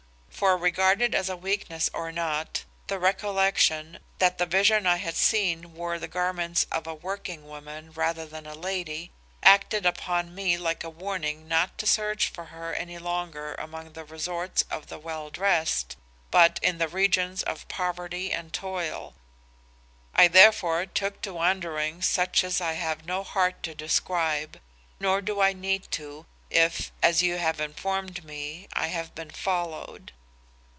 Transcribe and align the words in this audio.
For 0.41 0.57
regard 0.57 1.03
it 1.03 1.13
as 1.13 1.29
weakness 1.29 1.91
or 1.93 2.11
not, 2.11 2.63
the 2.87 2.97
recollection 2.97 3.99
that 4.17 4.39
the 4.39 4.47
vision 4.47 4.87
I 4.87 4.95
had 4.95 5.15
seen 5.15 5.75
wore 5.75 5.99
the 5.99 6.07
garments 6.07 6.65
of 6.71 6.87
a 6.87 6.95
working 6.95 7.45
woman 7.47 7.91
rather 7.91 8.25
than 8.25 8.47
a 8.47 8.55
lady, 8.55 9.11
acted 9.43 9.85
upon 9.85 10.33
me 10.33 10.57
like 10.57 10.83
a 10.83 10.89
warning 10.89 11.47
not 11.47 11.77
to 11.77 11.85
search 11.85 12.29
for 12.29 12.45
her 12.45 12.73
any 12.73 12.97
longer 12.97 13.53
among 13.53 13.93
the 13.93 14.03
resorts 14.03 14.63
of 14.71 14.87
the 14.87 14.97
well 14.97 15.29
dressed, 15.29 15.95
but 16.31 16.59
in 16.63 16.79
the 16.79 16.87
regions 16.87 17.43
of 17.43 17.67
poverty 17.67 18.33
and 18.33 18.51
toil. 18.51 19.13
I 20.15 20.27
therefore 20.27 20.87
took 20.87 21.21
to 21.21 21.35
wanderings 21.35 22.07
such 22.07 22.43
as 22.43 22.59
I 22.59 22.73
have 22.73 23.05
no 23.05 23.21
heart 23.23 23.61
to 23.61 23.75
describe. 23.75 24.59
Nor 24.99 25.21
do 25.21 25.39
I 25.39 25.53
need 25.53 25.91
to, 25.91 26.25
if, 26.49 26.91
as 27.03 27.21
you 27.21 27.37
have 27.37 27.59
informed 27.59 28.23
me, 28.25 28.67
I 28.73 28.87
have 28.87 29.13
been 29.13 29.29
followed. 29.29 30.13